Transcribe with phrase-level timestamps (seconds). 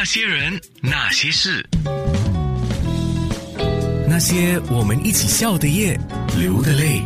[0.00, 1.62] 那些人，那些事，
[4.08, 6.00] 那些我们一起笑的夜，
[6.38, 7.02] 流的泪。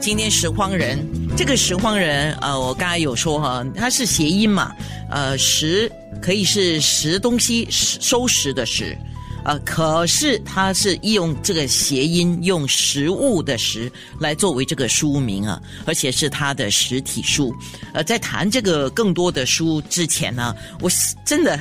[0.00, 0.98] 今天拾荒人，
[1.36, 4.74] 这个拾荒人，呃，我刚才有说哈，它是谐音嘛，
[5.10, 5.92] 呃，拾
[6.22, 8.96] 可以是拾东西、收拾的拾，
[9.44, 17.54] 呃，可是它是用这个谐音，用食物的食来作为这个书名啊，而且是它的实体书。
[17.92, 20.90] 呃，在谈这个更多的书之前呢，我
[21.26, 21.60] 真的。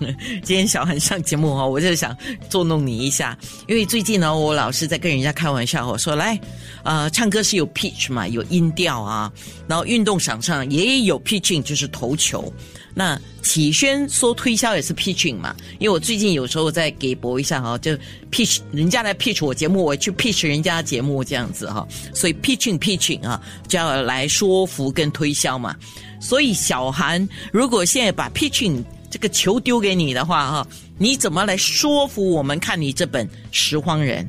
[0.42, 2.16] 今天小韩上节目哈，我就想
[2.48, 3.36] 捉弄你一下，
[3.68, 6.38] 因为最近呢，我老是在跟人家开玩笑，我说来，
[6.82, 9.30] 呃，唱歌是有 pitch 嘛，有音调啊，
[9.68, 12.52] 然后运动场上也有 pitching，就是投球。
[12.92, 17.92] 那启轩说推销也是 pitching 嘛，因为我最近有时候在给博一下哈，就
[18.32, 25.74] pitch 人家来 pitch 我节目，我去 pitch 人家节目这样子哈，所以 pitching pitching 啊，就要来说服跟推销嘛。
[26.20, 34.24] 所以小韩如果现在把 pitching 这个球丢给你的话，哈，你怎么来说服我们看你这本《拾荒人》？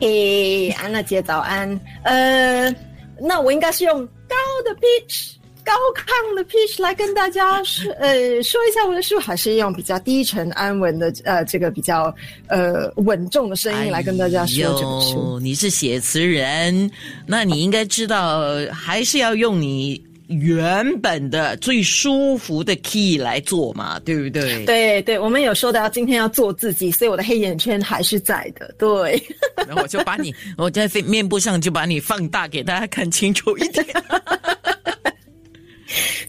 [0.00, 1.80] 诶，安娜姐早安。
[2.02, 2.74] 呃，
[3.20, 12.12] 那我应该是用高的 pitch、高亢的 pitch 来跟大家说，呃，说一下我的书，还是用比较低沉安稳的，呃，这个比较
[12.48, 15.38] 呃稳重的声音来跟大家说这本书？
[15.38, 16.90] 你是写词人，
[17.26, 20.02] 那你应该知道，还是要用你。
[20.30, 24.64] 原本的最舒服的 key 来做嘛，对不对？
[24.64, 28.72] 对对，我们有说到今天要做自己，所以我的黑眼圈还是在的。
[28.78, 29.20] 对，
[29.66, 33.84] 然后我就把你，我在面部上就把你放大，给大家看清楚一点。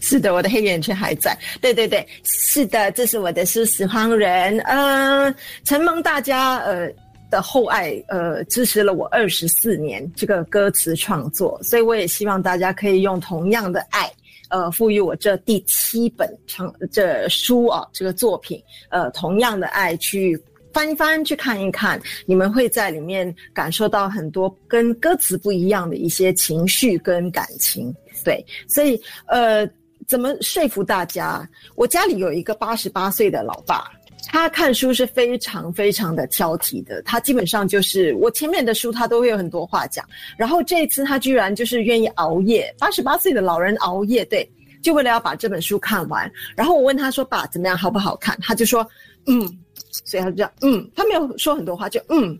[0.00, 1.38] 是的，我的黑眼圈还在。
[1.60, 4.58] 对对对，是的，这是我的书《拾荒人》。
[4.66, 5.32] 嗯，
[5.64, 6.92] 承蒙大家呃。
[7.32, 14.12] 的厚爱，呃，支持了我二十四年这个歌词创作，所以我也希望大家可以用同样的爱，
[14.50, 20.38] 呃，赋予我这第七本唱这书啊，这个作品，呃，同样的爱去
[20.74, 27.94] 翻一翻，去看一看，你们会在里面感受到很多跟歌词不一样的一些情绪跟感情。
[28.22, 29.66] 对，所以呃，
[30.06, 31.48] 怎么说服大家？
[31.76, 33.90] 我家里有一个八十八岁的老爸。
[34.28, 40.04] 他看书是非常非常的挑剔的，他基本上就是我前面的书他都会有很多话讲，
[40.38, 44.48] 然后这一次他居然就是愿意熬夜，八十八岁的老人熬夜，对，
[44.80, 46.30] 就为了要把这本书看完。
[46.54, 48.86] 然后我问他说：“爸，怎么样，好不好看？”他就说
[49.26, 49.58] ：“嗯。”
[50.04, 52.38] 所以他就这样，嗯，他没有说很多话，就嗯，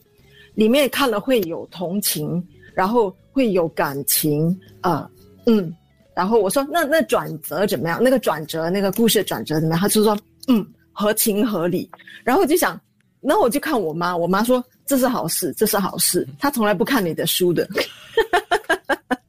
[0.54, 2.42] 里面看了会有同情，
[2.74, 5.06] 然后会有感情啊，
[5.46, 5.70] 嗯，
[6.14, 8.00] 然后我说：“那那转折怎么样？
[8.02, 10.16] 那个转折，那个故事转折怎么样？”他就说
[10.48, 11.90] ：“嗯。”合情合理，
[12.22, 12.80] 然后我就想，
[13.20, 16.26] 然后我就看我妈，我妈说这是好事，这是好事。
[16.38, 17.68] 她从来不看你的书的，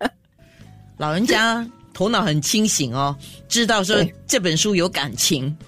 [0.98, 3.16] 老人家头脑很清醒哦，
[3.48, 3.96] 知道说
[4.28, 5.56] 这本书有感情。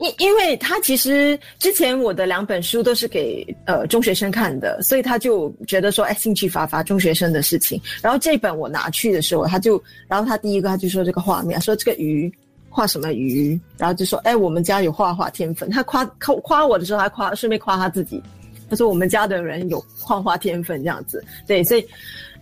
[0.00, 7.80] 因因为他其实之前我的两本书都是给呃中学生看的，所以他就觉得说哎兴趣发发中学生的事情。
[8.02, 12.32] 然后这本我拿去的时候，他就然后他第一个他就说这个画面，说这个鱼。
[12.68, 13.58] 画什么鱼？
[13.76, 18.22] 然后就说：“哎，我们家有画画天分。”他夸夸夸我的时候，还夸顺便夸他自己。
[18.70, 21.86] 他说：“我们家的人有画画天分，这样子。”对，所以，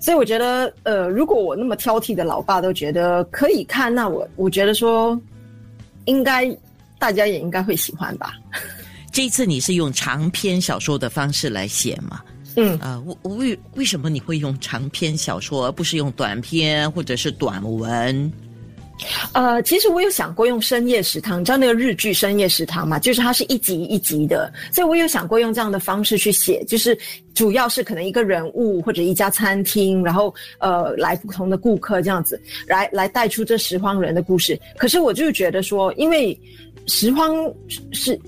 [0.01, 5.19] 所以我觉得，呃，如果我那么挑剔的老爸都觉得可以看，那我我觉得说，
[6.07, 6.51] 应该
[6.99, 8.35] 大家也应该会喜欢吧。
[9.13, 12.21] 这一次你是用长篇小说的方式来写吗？
[12.57, 18.33] 嗯啊，为为什么你会用长篇小说，而不是用短篇或者是短文？
[19.33, 22.99] 呃，其实我有想过用深夜食堂，你知道那个日剧《深夜食堂》嘛？
[22.99, 26.99] 就是它是一集一集的，所以我有想过用这样的方式去写，就是
[27.35, 34.59] 主要是可能一个人物或者一家餐厅，然后呃来不同的顾客这样子，来来带出这拾荒人的故事。
[34.79, 36.39] 可是我就觉得说，因为
[36.87, 37.35] 拾荒
[37.93, 38.19] 是。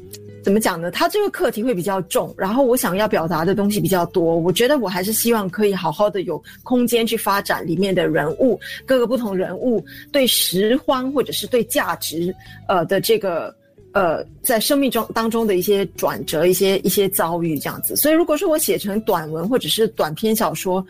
[0.49, 0.91] 怎么讲呢？
[0.91, 4.35] 他这个课题会比较重，然后我想要表达的东西比较多。
[4.35, 12.35] 我觉得我还是希望可以好好的有空间去发展里面的人物，各个不同人物对拾荒或者是对价值，
[12.67, 13.55] 呃的这个
[13.93, 17.95] 呃在生命中当中的一些转折、一些一些遭遇这样子。
[17.95, 20.83] 所以如果说我写成短文或者是短篇小说，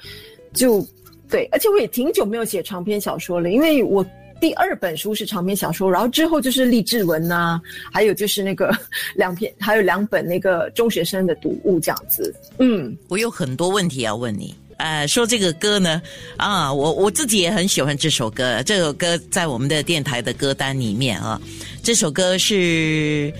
[0.53, 0.87] 就
[1.29, 4.07] 对，而且我也挺久没有写长篇小说了，因为我。
[4.41, 7.61] 第二本书是长篇小说，然后之后就是励志文呐，
[7.93, 8.73] 还有就是那个
[9.17, 12.35] 两篇，还有两本那个中学生的读物这样子。
[12.59, 14.55] 嗯，我有很多问题要问你。
[14.77, 16.01] 呃，说这个歌呢，
[16.37, 21.41] 啊，我我自己也很喜欢这首歌，这首歌在我们的电台的歌单里面啊。
[21.83, 23.33] 这首歌是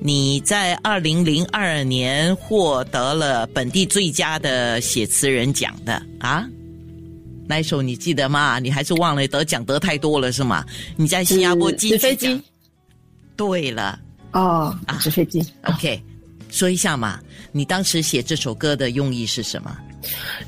[0.00, 6.44] 你在二零零二年获得了本地最佳的写词人奖的啊。
[7.46, 8.58] 那一首你记得吗？
[8.58, 10.64] 你还是忘了得奖得太多了是吗？
[10.96, 12.40] 你在新加坡金飞机。
[13.36, 13.98] 对了，
[14.32, 15.44] 哦，纸飞机。
[15.64, 16.00] OK，
[16.50, 17.18] 说一下嘛，
[17.50, 19.76] 你当时写这首歌的用意是什么？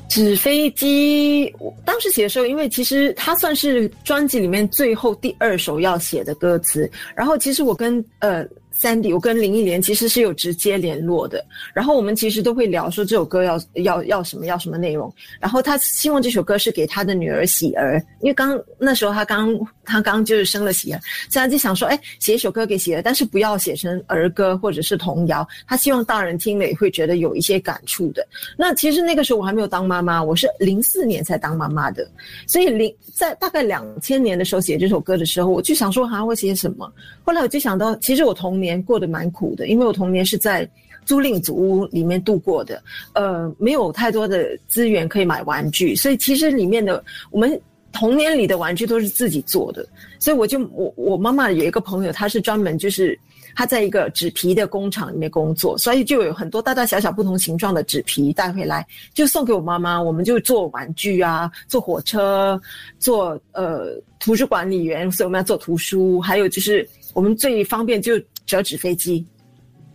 [0.09, 6.89] 纸飞机，我当时写的时候，因为其实它算是专辑里面最后第二首要写的歌词。
[7.15, 8.45] 然后其实我跟呃
[8.79, 11.43] Sandy，我跟林忆莲其实是有直接联络的。
[11.73, 15.11] 然后我们其实都会聊说这首歌要要要什么要什么内容。
[15.39, 20.99] 然后他希望这首歌是给他的女儿喜儿，因为刚那时候他刚他刚就是生了喜儿，
[21.29, 25.47] 所以他就想说，哎，写一首歌给喜儿，但是不要写成儿歌或者是童谣。
[25.67, 28.25] 他希望大人听了也会觉得有一些感触的。
[28.57, 32.07] 那其实那个时候我还没有当妈妈，我是零四年才当妈妈的，
[32.47, 36.91] 所以零在大概两千年的时候写这首歌的时候，我就想说，还会写什么？
[37.23, 40.67] 后来我就想到，其实我童年年过得蛮苦的，因为我童年是在
[41.05, 42.81] 租赁祖屋里面度过的，
[43.13, 47.61] 呃，没有太多的资源可以买玩具，所以其实里面的我们。
[47.97, 49.87] 童年里的玩具都是自己做的，
[50.19, 53.17] 所以我就我我妈妈有一个朋友，她是专门就是
[53.55, 62.59] 他在一个纸皮的工厂里面工作，所以就有很多大大小小不同形状的纸皮带回来，就送给我妈妈，我们就做玩具啊，做火车，
[62.99, 69.25] 做呃图书管理员，所以我们要做图书，还有就是我们最方便就折纸飞机，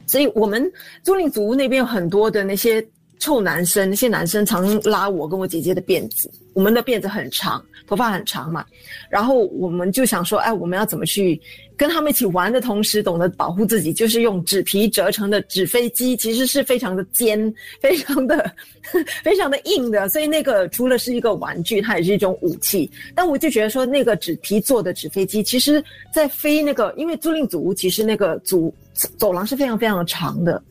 [0.07, 0.71] 所以我们
[1.03, 2.87] 租赁组屋那边有很多的那些。
[3.21, 8.65] 臭男生，那些男生常拉我跟我姐姐的辫子，我们的辫子很长，头发很长嘛，
[9.11, 11.39] 然后我们就想说，哎，我们要怎么去
[11.77, 18.51] 跟他们一起玩的同时，懂得保护自己，就是用纸皮折成的纸飞机，其实是非常的尖，非常的
[19.23, 22.91] 非常的硬的，所以那个除了是一个玩具，它也是一种武器。
[23.15, 28.75] 但我就觉得说，那个纸皮做的纸飞机，其实在飞那个，因为租赁组屋其实那个组
[29.19, 30.63] 走廊是非常非常的长的，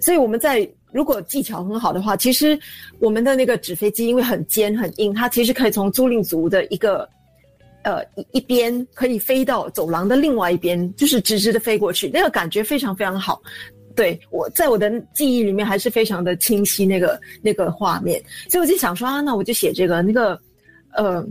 [0.00, 0.70] 所以我们在。
[0.92, 2.58] 如果技巧很好的话，其实
[2.98, 7.08] 我们的那个纸飞机因为很尖很硬，它其实可以从租赁组的一个
[7.82, 13.42] 呃一一边可以飞到走廊的另外一边，就是直直的飞过去，那个感觉非常非常好。
[13.94, 20.38] 对我在我的记忆里面还是非常的清晰，那个那个画面，所以我就想说啊，那我就写这个那个
[20.94, 21.26] 呃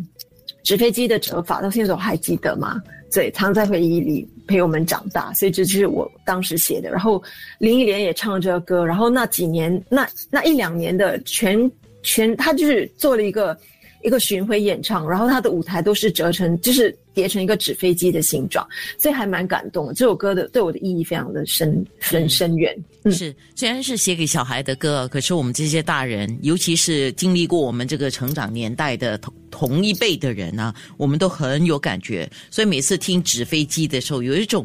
[0.64, 2.82] 纸飞机的折法，到现在我还记得吗？
[3.16, 6.92] 对，藏在回忆里陪我们长大，所以这就是我当时写的。
[6.92, 7.24] 然后
[7.60, 11.72] 林忆莲也唱了这个歌，然后那几年那那一两年的全
[12.04, 13.58] 全，他就是做了一个
[14.06, 18.66] 一个巡回演唱，然后他的舞台都是折成，就是叠成一个纸飞机的形状，
[19.00, 19.94] 所以还蛮感动的。
[19.96, 22.76] 这首歌的对我的意义非常的深深深远。
[23.04, 32.30] 嗯，是虽然是写给小孩的歌，可是我们这些大人，尤其是经历过我们这个成长年代的同同一辈的人啊，我们都很有感觉。
[32.52, 34.64] 所以每次听纸飞机的时候，有一种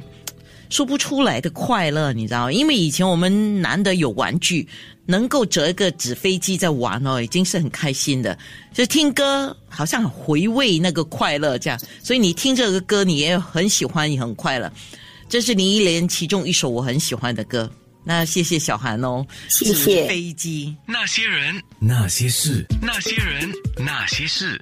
[0.70, 2.52] 说不出来的快乐，你知道吗？
[2.52, 4.66] 因为以前我们难得有玩具，
[5.04, 8.38] 能够折一个纸飞机在玩哦，已经是很开心的。
[8.72, 14.72] 就听歌好像回味那个快乐这样，所以你听这个歌，你也很喜欢，也很快乐。
[15.28, 17.70] 这是林忆莲其中一首我很喜欢的歌。
[18.02, 20.74] 那谢谢小韩哦，谢谢飞机。
[20.86, 24.58] 那些人，那些事，那些人，那些事，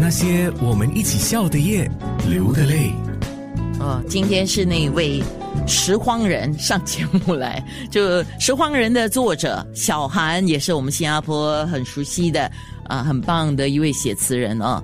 [0.00, 1.90] 那些我们一起笑的夜，
[2.28, 2.92] 流的泪。
[3.78, 5.22] 哦，今天是那位
[5.66, 12.50] 拾荒人上节目来，就拾荒人的作者小韩，也是我们新加坡很熟悉的
[12.84, 14.82] 啊，很棒的一位写词人哦。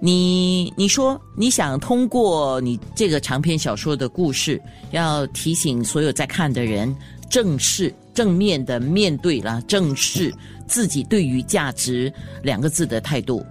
[0.00, 4.60] 你你说你想通过你这个长篇小说的故事，
[4.92, 6.94] 要提醒所有在看的人，
[7.28, 10.32] 正视正面的面对了，正视
[10.68, 13.44] 自己对于价值两个字的态度，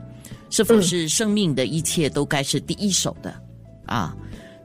[0.50, 3.34] 是否是生命的一切都该是第一手的
[3.86, 4.16] 啊？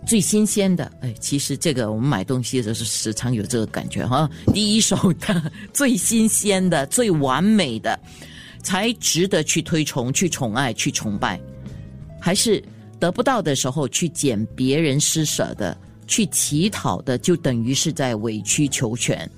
[0.06, 7.98] 最新鲜的，哎，其实这个我们买东西的时候时常有这个感觉哈，第一手的、最新鲜的、最完美的，
[8.62, 11.40] 才值得去推崇、去宠爱、去崇拜。
[12.20, 12.62] 还是
[12.98, 19.28] 得不到的时候去捡别人施舍的，去乞讨的，就等于是在委曲求全。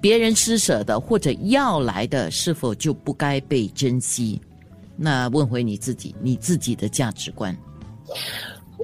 [0.00, 4.40] 别人施舍的或者要来的，是否就不该被珍惜？
[4.96, 7.56] 那问回你自己，你自己的价值观。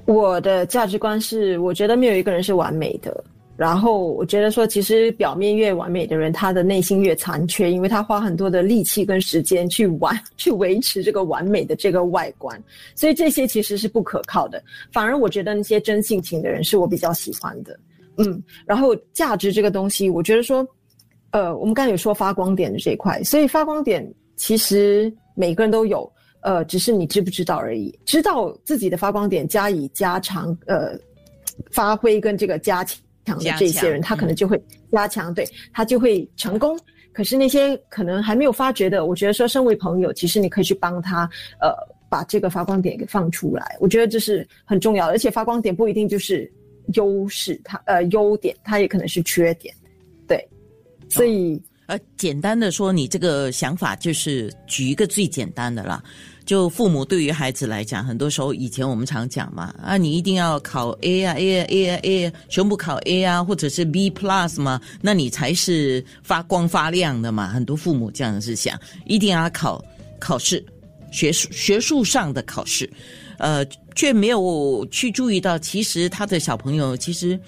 [0.05, 3.23] 我的价值观是，我觉得没有一个人是完美的。
[3.57, 12.61] 然后我觉得说，其实表面越完美的人，他的内心越残缺，因为他花很多的力气跟时间去完去维持这个完美的这个外观，
[12.95, 14.61] 所以这些其实是不可靠的。
[14.91, 17.79] 反而我觉得那些真性情的人是我比较喜欢的。
[18.17, 20.67] 嗯，然后价值这个东西，我觉得说，
[21.31, 26.11] 呃，我们刚才有说发光点的这一块，所以发光点其实每个人都有，
[26.45, 27.93] 呃，只是你知不知道而已。
[28.05, 30.97] 知道自己的发光点，加以加长，呃，
[31.71, 32.97] 发挥跟这个加强。
[33.25, 34.61] 的这些人，他可能就会
[34.91, 36.79] 加强，对他就会成功。
[37.11, 41.27] 可是那些可能还没有发觉的，我觉得说，身为朋友，其实你可以去帮他，
[41.59, 41.73] 呃，
[42.07, 43.77] 把这个发光点给放出来。
[43.79, 46.47] 我觉得这是很重要的，而且发光点不一定就是
[46.93, 49.73] 优势，它呃优点，它也可能是缺点，
[50.27, 50.47] 对，
[51.09, 51.59] 所以。
[51.87, 56.03] 呃，简单的说，你这个想法就是举一个最简单的啦。
[56.45, 67.47] 就父母对于孩子来讲，很多时候以前我们常讲嘛，啊，你一定要考 A 啊 A 啊 A 啊 A，啊全部考 A 啊，或者是 B plus 嘛，那你才是发光发亮的嘛。
[67.47, 69.83] 很多父母这样子想，一定要考
[70.19, 70.63] 考试，
[71.11, 72.87] 学术学术上的考试，
[73.39, 77.39] 呃，却没有去注意到，其实他的小朋友其实。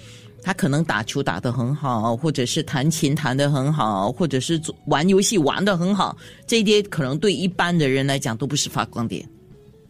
[0.48, 9.28] 他可能打球打得很好，或者是弹琴弹得很好，或者是玩游戏玩得很好，这些可能对一般的人来讲都不是发光点。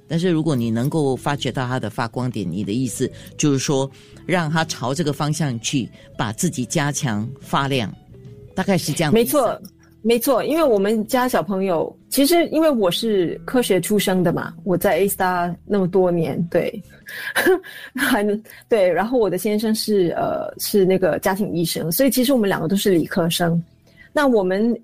[0.09, 3.89] 但是如果你能够发觉到他的发光点，你的意思就是说，
[4.27, 7.95] 让他朝这个方向去，把自己加强发亮，
[8.53, 9.13] 大概是这样。
[9.13, 9.63] 没错。
[10.01, 16.83] 没错，因为我们家小朋友其实因为我是科学出生的嘛，我在 A Star 那么多年，对，
[17.95, 18.25] 还
[18.69, 23.63] 对，然后我的先生是呃是那个家庭医生，所以其实我们两个都是理科生。
[24.13, 24.75] 那我们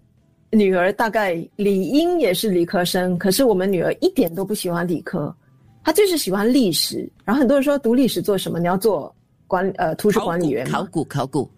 [0.51, 5.35] 女儿大概理应也是理科生，可是我们女儿一点都不喜欢理科，
[5.85, 7.09] 她就是喜欢历史。
[7.25, 8.59] 然后很多人说读历史做什么？
[8.59, 9.15] 你要做
[9.47, 11.49] 管呃图书管理员，考古考古。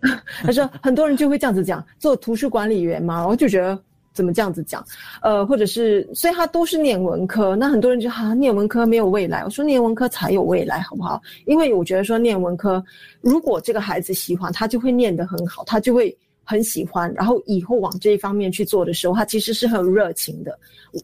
[0.42, 3.78] 他说很多人就会这样子讲，做图书管理员嘛，我就觉得
[4.12, 4.84] 怎么这样子讲，
[5.22, 11.20] 呃，或者是所以他都是念文科，那很多人就哈念文科没有未来，我说念文科才有未来，好不好？
[11.46, 12.82] 因为我觉得说念文科，
[13.20, 20.58] 如果这个孩子喜欢，他就会念得很好，他就会很喜欢，然后以后往这一方面去做的时候，他其实是很热情的。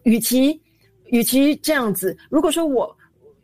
[0.05, 0.61] 与其
[1.07, 2.95] 与其这样子，如果说我。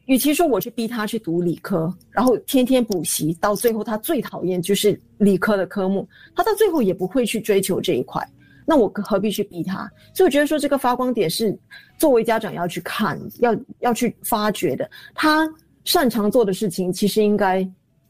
[0.08, 8.26] 与其说我去逼他去读理科，然后天天补习，到最后他最讨厌就是理科的科目，他到最后也不会去追求这一块。
[8.64, 9.90] 那我何必去逼他？
[10.14, 11.56] 所以我觉得说这个发光点是
[11.98, 14.90] 作为家长要去看，要要去发掘的。
[15.14, 15.46] 他
[15.84, 17.66] 擅长做的事情，其实应该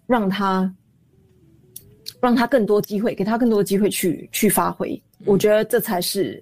[0.07, 0.73] 让他
[2.21, 5.01] 让他更多机会，给他更多机会去去发挥。
[5.25, 6.41] 我觉得这才是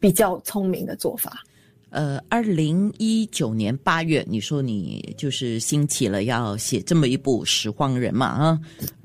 [0.00, 1.44] 比较聪明的做法。
[1.94, 8.60] 呃，二零一九年八月，你说你就是兴起了要写这么一部《拾荒人》嘛，啊，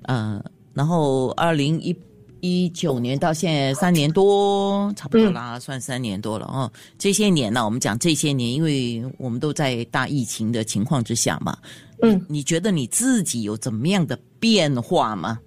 [0.05, 0.43] 呃，
[0.73, 1.95] 然后二零一
[2.39, 6.71] 一九年到现在三年多，差不多啦，算三年多了哦。
[6.97, 11.55] 这些年呢，我们讲这些年，因为我们都在大疫情的情况之下嘛，
[12.01, 15.39] 嗯，你觉得你自己有怎么样的变化吗？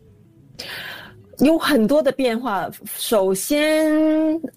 [1.41, 2.71] 有很多的变化。
[2.97, 3.93] 首先，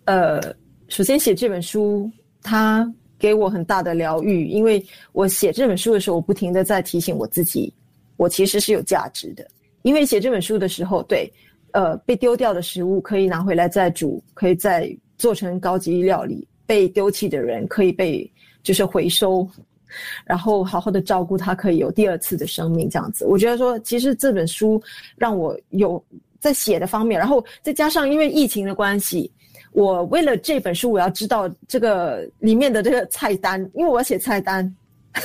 [0.03, 0.39] 呃，
[0.87, 2.07] 首先写这本书。
[2.45, 2.87] 他
[3.17, 7.73] 给我很大的疗愈，因为我写这本书的时候，我不停的在提醒我自己，
[8.17, 9.43] 我其实是有价值的。
[9.81, 11.31] 因为写这本书的时候，对，
[11.71, 19.47] 呃，被丢掉的食物可以拿回来再煮，可以再做成高级料理；被丢弃的人可以被就是回收，
[20.23, 22.87] 然后好好的照顾他，可以有第二次的生命。
[22.87, 24.79] 这样子，我觉得说，其实这本书
[25.17, 26.03] 让我有
[26.39, 29.31] 在写的方面，然后再加上因为疫情的关系。
[29.75, 34.73] 我为了这本书，我要知道这个里面的这个菜单，因为我要写菜单，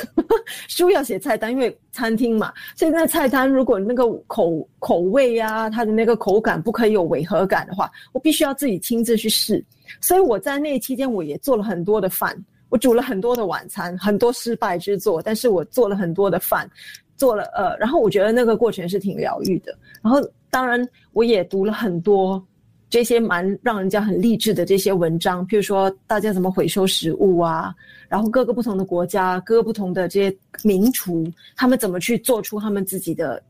[0.67, 9.65] 书要写菜单，因为餐厅嘛，所以那菜单如果那个口口味呀，它的那个口感不可以有违和感的话，我必须要自己亲自去试。
[10.01, 12.37] 所以我在那期间，我也做了很多的饭，
[12.71, 16.69] 我煮了很多的晚餐，很多失败之作，但是我做了很多的饭，
[17.17, 19.73] 做了呃，然后我觉得那个过程是挺疗愈的。
[20.03, 22.45] 然后当然我也读了很多。
[22.91, 27.73] 这些蛮让人家很励志的这些文章，譬如说大家怎么回收食物啊，
[28.09, 33.41] 然后各个不同的国家、各个不同的这些名厨，他们怎么去做出他们自己的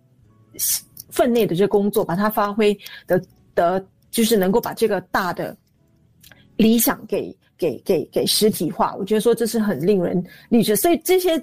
[1.09, 3.18] 分内的这工作，把它发挥的
[3.54, 5.56] 的，就是能够把这个大的
[6.56, 8.94] 理想给给给给实体化。
[8.97, 10.76] 我觉得说这是很令人励志。
[10.76, 11.42] 所以这些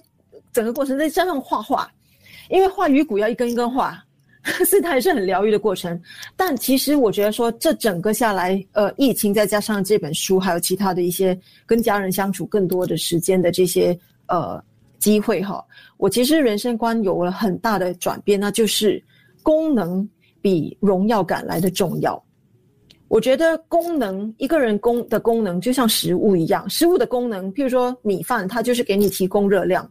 [0.53, 1.91] 整个过程再加上画画，
[2.51, 4.03] 因为画鱼骨要一根一根画。
[4.65, 5.99] 是它也是很疗愈的过程，
[6.35, 14.63] 但其实我觉得说这整个下来，呃，疫情再加上这本书，还有其他的一些跟家人相处更多的时间的这些呃
[14.99, 15.63] 机会哈，
[15.97, 19.03] 我其实人生观有了很大的转变，那就是
[19.43, 20.07] 功能
[20.41, 22.21] 比荣耀感来的重要。
[23.07, 29.89] 我觉得功能一个人功的功能就像食物一样，食物的功能，譬如说米饭，它就是给你提供热量，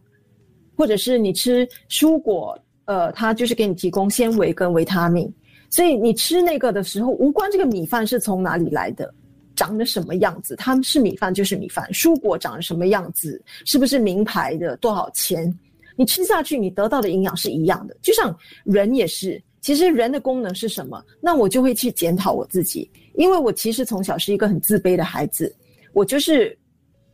[0.75, 2.57] 或者是你吃蔬果。
[2.87, 5.31] 呃，它就是给你提供纤维跟维他命，
[5.69, 9.13] 所以你吃那个的时候，无关这个米饭是从哪里来的，
[9.57, 15.53] 长得什么样子，它是米饭就是米饭，蔬果长得什么样子，是不是名牌的，多少钱，
[15.97, 17.97] 你吃下去，你得到的营养是一样的。
[18.01, 21.03] 就像人也是，其实人的功能是什么？
[21.19, 25.53] 那我就会去检讨我自己，因为我其实从小是一个很自卑的孩子，
[25.91, 26.57] 我就是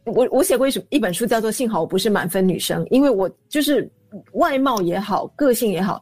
[0.05, 3.89] 我我写过一一本书叫做《幸好我不是满分女生》，因为我就是。
[4.33, 6.01] 外貌也好，个性也好，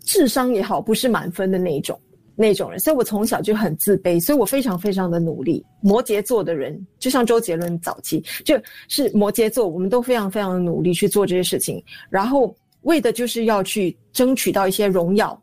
[0.00, 2.00] 智商也好，不是满分的那种
[2.36, 5.64] 那种人，所以我从小就很自卑，所以我非常非常的努力。
[5.80, 15.40] 摩羯座的人，就像周杰伦早期就是摩羯座，我们都非常非常的努力去做这些事情，然后为的就是要去争取到一些荣耀，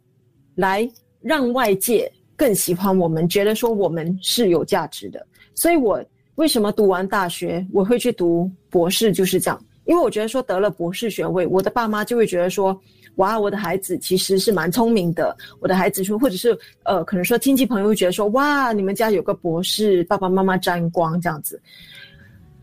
[0.56, 0.88] 来
[1.22, 5.26] 让外界更喜欢我们，觉得说我们是有价值的。
[5.56, 6.04] 所以我
[6.36, 9.66] 为什么读完大学我会去读博士，就是这样。
[9.92, 12.80] 因为我觉得说得了博士学位，我的爸妈就会觉得说，
[13.16, 15.36] 哇，我的孩子其实是蛮聪明的。
[15.60, 21.62] 我的孩子说，或者是呃，可能说亲戚朋友会觉得说，哇，你们家有个博士，爸爸妈妈沾光这样子。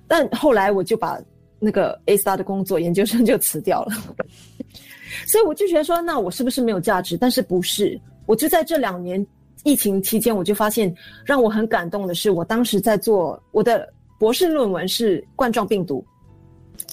[0.06, 1.20] 但后来我就把
[1.58, 3.92] 那个 A star 的工作研究生就辞掉了，
[5.28, 7.14] 所以我就觉得说，那我是不是没有价值？
[7.14, 8.00] 但是不是？
[8.24, 9.22] 我就在这两年
[9.64, 10.90] 疫情期间，我就发现
[11.26, 13.86] 让我很感动的是，我当时在做我的
[14.18, 16.02] 博士论文是冠状病毒。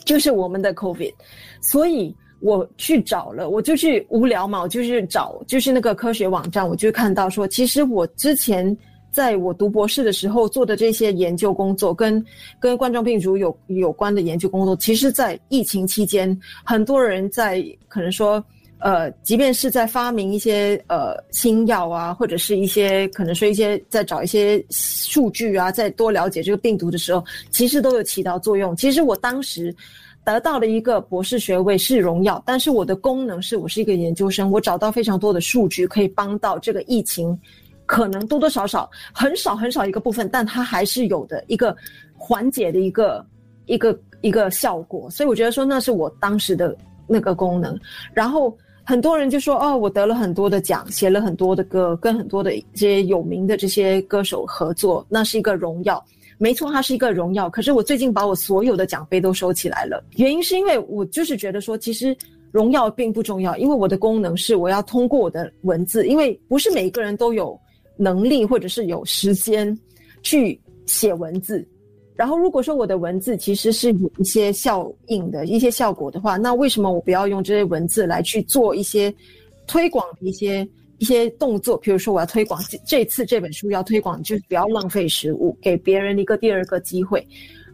[0.03, 1.13] 就是我们的 COVID，
[1.61, 8.75] 所以我去找了，我就去无聊嘛，我就是找，就是那个科学网站，我就看到说，其实我之前
[9.11, 12.23] 在我读博士的时候做的这些研究工作，跟
[12.59, 18.43] 跟冠状病毒有有关的研究工作，其实，在疫情期间，很多人在可能说。
[18.79, 28.75] 呃，即便是在发明一些呃新药啊，或者是一些可能说一些在找一些数据啊，在多了解这个病毒的时候，其实都有起到作用。
[28.75, 29.73] 其实我当时
[30.25, 37.35] 得到的一个博士学位是荣耀，但是我的功能是我是一个研究生，我找到非常多的数据可以帮到这个疫情，
[37.85, 41.75] 可能多多少少很少很少一个部分，但它还是有的一个
[42.13, 43.25] 缓解的一个
[43.67, 45.09] 一个一个效果。
[45.09, 46.77] 所以我觉得说那是我当时的
[47.07, 47.79] 那个功能，
[48.13, 48.55] 然后。
[48.85, 56.03] 很多人就说：“哦，我得了很多的奖，写了很多的歌，跟很多的这些有名的这些歌手合作，那是一个荣耀。
[56.37, 57.49] 没错，它是一个荣耀。
[57.49, 62.15] 可是我最近把我所有的奖杯都收起来了，原因是因为我就是觉得说，其实
[62.51, 67.59] 荣耀并不重要，因为我的功能是我要通过我的文字，因为不是每一个人都有
[67.97, 69.75] 能力或者是有时间
[70.21, 71.67] 去写文字。”
[72.15, 79.13] 然后，如果说我的文字其实是有一些效应的一些效果的话，那为什么我不要用这些文字来去做一些
[79.67, 80.65] 推广一些
[80.97, 81.77] 一些动作？
[81.77, 87.27] 比如说，我要推广这次这本书要推广，就是不要浪费食物，给别人一个第二个机会。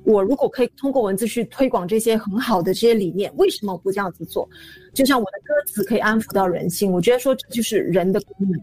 [0.03, 4.49] 我如果可以通过文字去推广这些很好的这些理念，为什么不这样子做？
[4.91, 8.59] 就像我的歌词可以安抚到人心，我觉得说这就是人的功能，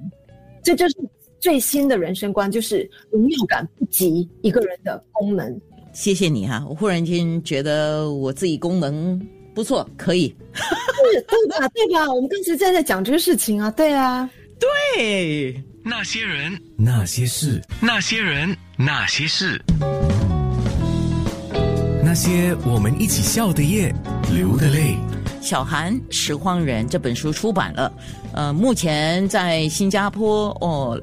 [0.60, 0.96] 这就是
[1.38, 5.60] 最新的人生观，就是荣耀感不及一个人的功能。
[5.98, 9.20] 谢谢你哈，我忽然间觉得我自己功能
[9.52, 11.68] 不错，可以， 对吧？
[11.74, 12.08] 对吧？
[12.08, 14.30] 我们刚才在在讲这个事情啊，对啊，
[14.60, 19.60] 对，那些人，那些事，那些人，那些事，
[22.04, 23.92] 那些我们一起笑的夜，
[24.32, 24.94] 流的泪。
[25.40, 27.92] 小韩拾荒人这本书出版了，
[28.32, 31.00] 呃，目前在新加坡哦，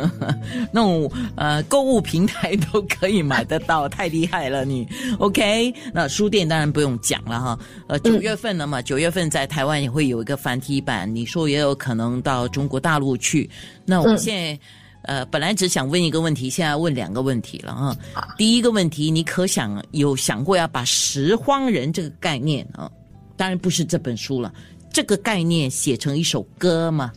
[0.70, 4.86] 那种呃购物平台都可以买得到，太厉害了你。
[5.18, 7.58] OK，那书店当然不用讲了哈。
[7.88, 13.48] 呃，九月份了嘛，九月份在台湾也会有一个繁体版，你说也有可能到中国大陆去。
[13.84, 14.58] 那我现在
[15.02, 17.96] 呃本来只想问一个问题，现在问两个问题了啊。
[18.36, 22.90] 第一个问题，你可想有想过要把拾荒人这个概念啊？
[23.36, 24.52] 当然不是这本书了，
[24.92, 27.12] 这个概念写成一首歌吗？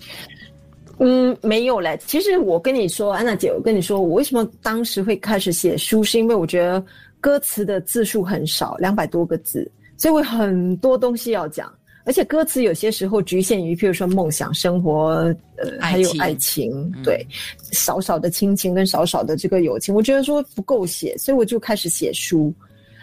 [0.99, 1.99] 嗯，没有嘞。
[2.07, 6.81] 其实我跟你说，安娜姐，我跟你说，我为什么当时会开始写书，是因为我觉得
[7.19, 11.69] 歌词的字数很少，两百多个字，所以我很多东西要讲。
[12.05, 15.09] 而且歌词有些时候局限于，譬如说梦想、生活，
[15.57, 17.27] 呃，还有爱情，对，
[17.73, 22.53] 少少的亲情跟少少的这个友情，我觉得说不够写，所以我就开始写书。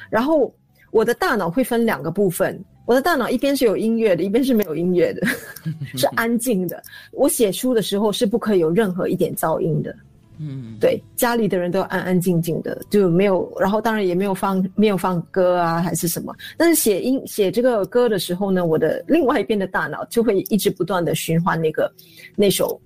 [0.08, 0.50] 然后
[0.92, 2.58] 我的大脑会分两个部分。
[2.84, 5.26] 我的大脑一边是有音乐的，一边是没有音乐的，
[5.96, 6.82] 是安静的。
[7.12, 9.94] 我写书的时候是不可以有任何一点噪音的。
[10.38, 13.52] 嗯，对，家里的人都安安静静的，就没有。
[13.60, 16.34] 然后当然也没有放没有放歌啊，还是什么。
[16.56, 21.92] 但是写音写这个歌的时候呢，我的另外一边的大脑就会一直不断的循环那个
[22.34, 22.80] 那首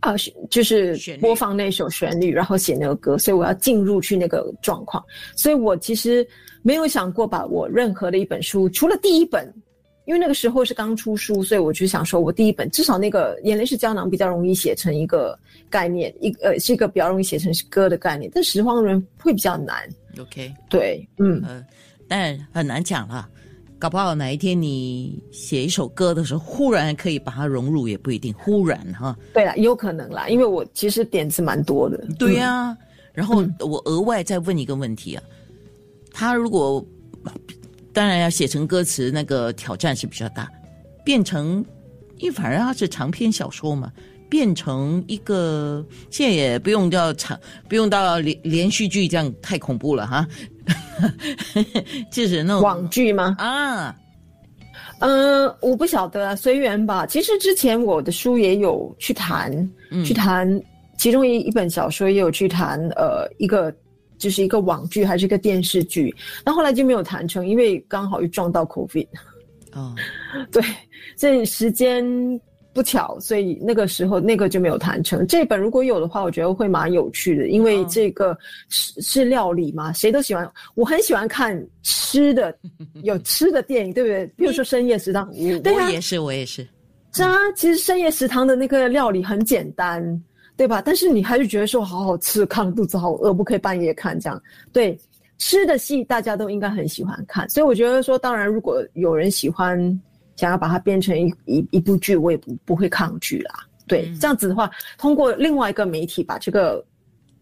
[0.00, 0.14] 啊，
[0.50, 3.16] 就是播放那首旋律，然后写那个歌。
[3.16, 5.04] 所以我要进入去那个状况。
[5.36, 6.26] 所以我其实。
[6.62, 9.50] 没有想过把我任何的一本书，除了第一本，
[10.04, 15.34] 因为那个时候是刚出书，所以我就想说，我第一本至少那个眼泪是胶囊比较容易写成一个
[15.70, 19.88] 概念，一呃是一个比较容易写成是歌的概念，但拾荒人会比较难。
[20.20, 21.64] OK，对，嗯，
[22.06, 23.26] 但很难讲了，
[23.80, 28.32] 搞不好哪一天你写一首歌的时候，忽然可以把它融入，也不一定。
[28.34, 31.96] 忽然哈，对啦，有可能啦，因为我其实点子蛮多的。
[32.18, 32.76] 对呀，
[33.14, 35.22] 然后我额外再问一个问题啊。
[36.12, 36.84] 他如果
[37.94, 40.46] 当然要写成歌词，那个挑战是比较大。
[41.02, 41.64] 变成，
[42.18, 43.90] 因为反而它是长篇小说嘛，
[44.30, 47.38] 变成一个现在也不用到长，
[47.68, 50.26] 不用到连连续剧这样太恐怖了哈，
[52.10, 53.34] 就是那种网剧吗？
[53.38, 53.94] 啊，
[55.00, 57.04] 嗯，我不晓得啊，随缘吧。
[57.04, 59.50] 其实之前我的书也有去谈，
[60.04, 60.48] 去谈
[60.96, 63.74] 其中一一本小说也有去谈，呃，一个
[64.16, 66.14] 就是一个网剧还是一个电视剧，
[66.44, 69.08] 那后来就没有谈成，因为刚好又撞到 COVID。
[69.72, 69.94] 哦，
[70.52, 70.62] 对，
[71.16, 72.04] 所以时间
[72.72, 75.26] 不巧，所以那个时候那个就没有谈成。
[75.26, 78.36] 这本如果有的话，我觉得会蛮有趣的，因为这个
[78.68, 80.50] 是是料理嘛，谁都喜欢。
[80.74, 82.56] 我很喜欢看吃的，
[83.02, 84.26] 有吃的电影，对不对？
[84.36, 85.28] 比如说《深夜食堂》，
[85.64, 86.66] 我我也是，我也是。
[87.12, 90.22] 是啊，其实《深夜食堂》的那个料理很简单，
[90.56, 90.80] 对吧？
[90.80, 94.40] 但是你还是觉得说好好吃，看肚子好饿，不可以半夜看这样。
[94.72, 94.98] 对。
[95.42, 99.80] 吃的戏大家都应该很喜欢看，所以我觉得说，当然如果有人喜欢，
[100.40, 103.66] 想要把它变成一一一部剧，我也不不会抗拒啦。
[103.86, 106.82] 对，这样子的话，通过另外一个媒体把这个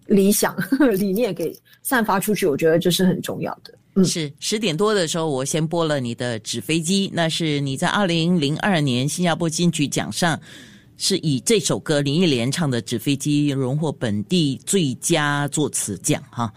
[0.06, 0.56] 理想
[0.98, 3.72] 理念给散发出去，我觉得这是很重要的。
[3.94, 10.40] 嗯，是十点多的时候，我先播了你的《纸飞机》，那是你在二零零二年新加坡金曲奖上
[10.96, 16.52] 是以这首歌林忆莲唱的《纸飞机》荣获本地最佳作词奖哈。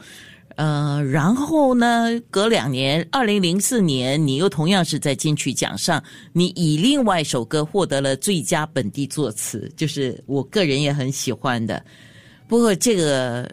[0.62, 2.22] 呃，然后呢？
[2.30, 11.84] 隔两年，二零零四年，你又同样是在金曲奖上，你以另外一首歌获得了最佳本地作词，就是我个人也很喜欢的。
[12.48, 13.52] 不过这个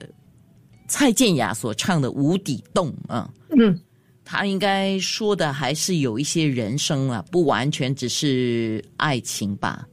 [0.87, 3.81] 蔡健雅所唱的《无底洞》啊，嗯，
[4.23, 9.89] 他应该说的还是有一些人生啊，不完全只是爱情吧。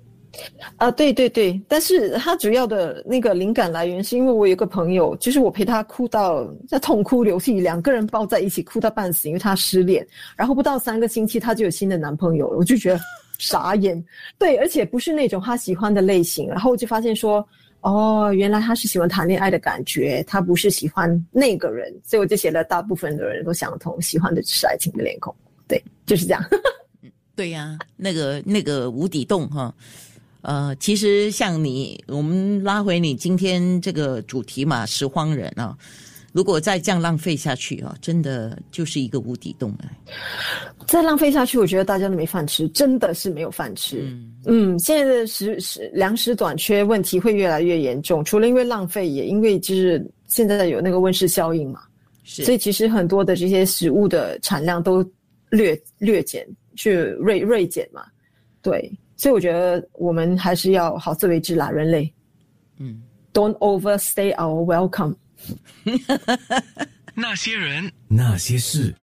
[0.77, 12.99] 啊，对对对，但是他主要的那个灵感来源是因为我有个朋友，就是我陪他哭到在痛哭流涕，两个人抱在一起哭到半死，因为他失恋，然后不到三个星期他就有新的男朋友了，我就觉得
[13.37, 14.03] 傻眼。
[14.37, 17.47] 对，而且不是那种他喜欢的类型，然后我就发现说，
[17.81, 25.33] 哦，原来他是喜欢谈恋爱的感觉，他不是喜欢那个人，所以我就写了大部分的人都想通，喜欢的是爱情的脸孔。
[25.67, 26.43] 对，就是这样。
[27.35, 29.73] 对呀，那个那个无底洞哈。
[30.45, 35.75] 呃，其实像你，我们拉回你今天这个主题嘛，拾荒人啊，
[36.33, 39.89] 如果再这样浪费下去啊，真的就是一个无底洞了。
[40.85, 44.07] 再浪费下去，我觉得大家都没饭吃，真的是没有饭吃。
[44.45, 51.81] 嗯，现在的食食粮食短缺问题会越来越严重，除了因为浪费，也因为就是现在有那个温室效应嘛，
[52.23, 55.03] 所以其实很多的这些食物的产量都
[55.49, 58.05] 略略减，去锐锐减嘛，
[58.61, 58.95] 对。
[59.17, 62.11] 所以我觉得我们还是要好自为之啦，人类。
[62.77, 63.01] 嗯
[63.33, 65.15] ，Don't overstay our welcome。
[67.13, 68.95] 那些人，那些事。